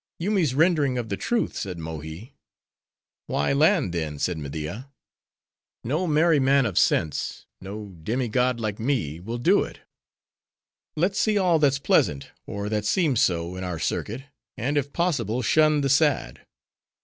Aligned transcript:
"Yoomy's 0.17 0.55
rendering 0.55 0.97
of 0.97 1.09
the 1.09 1.15
truth," 1.15 1.55
said 1.55 1.77
Mohi. 1.77 2.33
"Why 3.27 3.53
land, 3.53 3.93
then?" 3.93 4.17
said 4.17 4.39
Media. 4.39 4.89
"No 5.83 6.07
merry 6.07 6.39
man 6.39 6.65
of 6.65 6.79
sense—no 6.79 7.89
demi 8.01 8.27
god 8.27 8.59
like 8.59 8.79
me, 8.79 9.19
will 9.19 9.37
do 9.37 9.61
it. 9.61 9.81
Let's 10.95 10.97
away; 10.97 11.01
let's 11.03 11.19
see 11.19 11.37
all 11.37 11.59
that's 11.59 11.77
pleasant, 11.77 12.31
or 12.47 12.67
that 12.67 12.85
seems 12.85 13.21
so, 13.21 13.55
in 13.55 13.63
our 13.63 13.77
circuit, 13.77 14.23
and, 14.57 14.75
if 14.75 14.91
possible, 14.91 15.43
shun 15.43 15.81
the 15.81 15.87
sad." 15.89 16.47